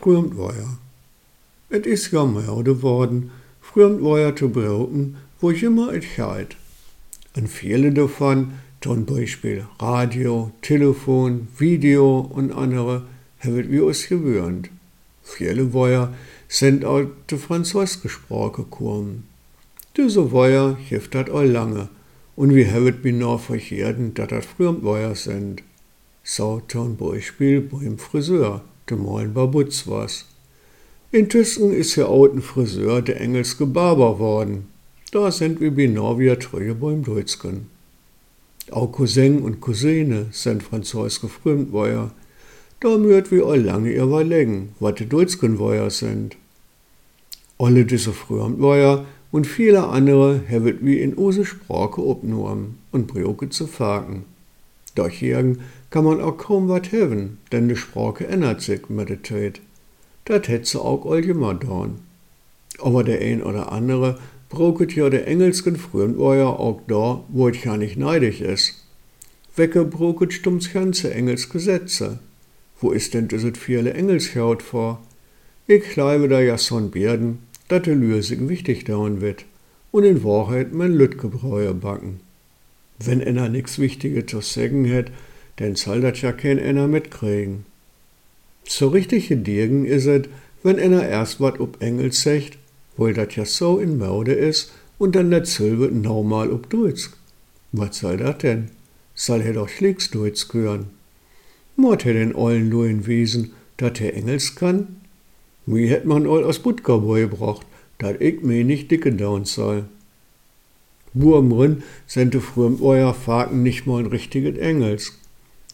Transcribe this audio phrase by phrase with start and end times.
[0.00, 0.78] früher war.
[1.70, 6.56] Et is ja melde worden, früher war zu brauchen, wo ich immer et heit.
[7.36, 13.04] Und viele davon, zum Beispiel Radio, Telefon, Video und andere,
[13.40, 14.70] haben wir uns gewöhnt.
[15.22, 16.14] Viele Weiher
[16.48, 19.28] sind auch de Französisch gesprochen gekommen.
[19.96, 21.88] Diese Weiher hilft dat all lange,
[22.36, 25.62] und wir haben mir noch verjährten, dat dat früher Weiher sind.
[26.24, 30.26] So zum Beispiel beim Friseur, dem Moin Babutz was.
[31.12, 34.68] Intussen ist auch ein Friseur der engelske Barber worden.
[35.12, 37.66] Da sind wir genau wieder treue beim Deutschen.
[38.70, 42.12] Auch Cousin und Cousine sind französisch gefrömt Weiher.
[42.78, 46.36] Da müht wir all lange überlegen, was die Deutschen Weiher sind.
[47.58, 53.48] Alle diese frühen Weiher und viele andere haben wir in use Sprache abgenommen und brauche
[53.48, 54.24] zu faken.
[54.94, 55.56] Daher
[55.90, 59.60] kann man auch kaum wat haben, denn die Sprache ändert sich mit der Zeit.
[60.24, 62.00] Das hätte auch allgemein getan.
[62.78, 67.76] Aber der ein oder andere braucht ja der engelsken Frühenweier auch da, wo es ja
[67.76, 68.74] nicht neidig ist.
[69.56, 72.18] Wecke braucht stums ganze Engelsgesetze.
[72.80, 75.02] Wo ist denn dieses viele Engelshaut vor?
[75.66, 79.44] Ich glaube da ja son Bärden, dat de Lösung wichtig dauern wird
[79.92, 82.20] und in Wahrheit mein Lütgebräuer backen.
[83.02, 85.10] Wenn einer nix Wichtiges zu sagen hat,
[85.56, 87.64] dann soll das ja kein einer mitkriegen.
[88.66, 90.28] So richtig Dirgen is es,
[90.62, 92.58] wenn einer erst wat ob Engel sagt,
[92.96, 97.10] weil das ja so in Mode is und dann der Silbe normal ob Deutsch.
[97.72, 98.70] Was soll das denn?
[99.14, 100.86] Soll er doch schlicks Deutsch hören?
[101.76, 105.00] Mord er den ollen Luin wiesen, dat er Engels kann?
[105.64, 107.66] Wie hätt man all aus Butterboy gebracht,
[107.98, 109.84] dat ich mir nicht dicke down soll.
[111.14, 115.18] Wurmrin sente früher euer Faken nicht mal ein richtiges Engels.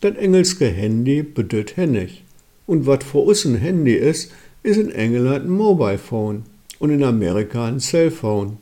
[0.00, 2.22] Dat engelske Handy bedeutet hennig.
[2.66, 6.44] Und wat vor uns ein Handy ist, ist in England ein Mobile Phone
[6.78, 8.58] und in Amerika ein Cellphone.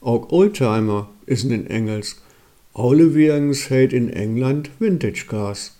[0.00, 2.16] Auch Oldtimer ist in Engels.
[2.74, 5.76] Alle Wirgens hält in England Vintage Cars.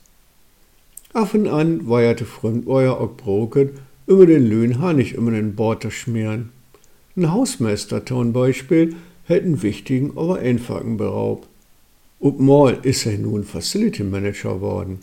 [1.13, 3.71] Af und an weierte Fremdweier auch broken
[4.07, 6.51] über den Löhn Hanig über den Bord zu schmieren.
[7.17, 8.95] Ein Hausmeister Beispiel
[9.33, 11.47] hätte einen wichtigen, aber einfachen Beraub.
[12.19, 15.01] Und mal ist er nun Facility Manager worden.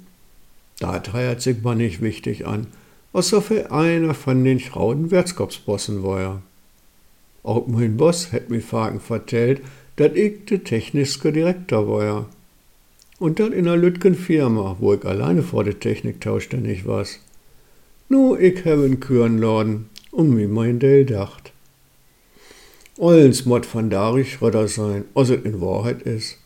[0.80, 2.68] Da treiert sich man nicht wichtig an,
[3.12, 6.42] außer für einer von den schrauden Wirtskopfbossen war.
[7.44, 9.62] Auch mein Boss hätt mir Fagen vertellt,
[9.98, 12.30] dat ich der technische Direktor war.
[13.20, 17.20] Und dann in einer Lütgen Firma, wo ich alleine vor der Technik zuständig was.
[18.08, 21.49] Nu, ich habe einen Kürenladen, um mir mein Dell dacht.
[23.02, 26.38] Allens mod von Darich Röder sein, als es in Wahrheit ist.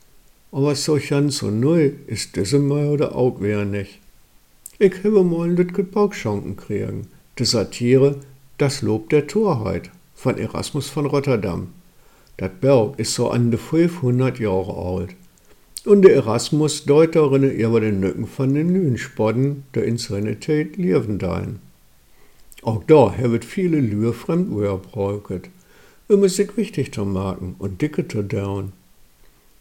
[0.51, 3.99] Aber so ganz so neu ist diese mal oder auch wer nicht.
[4.77, 7.07] Ich habe mal ein Lütget Baukschanken kriegen.
[7.39, 8.17] Die Satire
[8.59, 11.69] Das Lob der Torheit von Erasmus von Rotterdam.
[12.37, 15.15] Dat Berg ist so an de 500 Jahre alt.
[15.85, 21.61] Und der Erasmus deuterinnen über den Nücken von den Lühnspodden der Insanität Lievendalen.
[22.61, 25.49] Auch da wird viele Lühe Fremdwörter braucht,
[26.13, 28.71] um es sich wichtig zu machen und dicke zu down.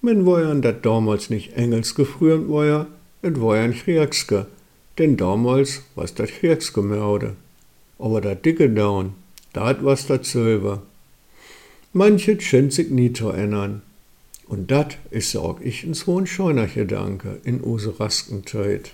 [0.00, 2.86] Men wojan dat damals nicht Engels gefrührt war,
[3.22, 4.46] et wojan Chriekske,
[4.98, 7.36] denn damals was dat Chriekske Merde.
[7.98, 9.14] Aber dat dicke down,
[9.52, 10.82] dat was dat Silber.
[11.92, 13.82] Manche scheint sich nie zu ändern.
[14.46, 18.92] Und dat is auch ich ins hohen Scheunerche danke in use rasken Zeit.